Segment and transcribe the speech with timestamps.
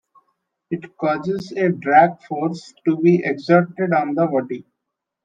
[0.71, 4.65] It causes a drag force to be exerted on the body.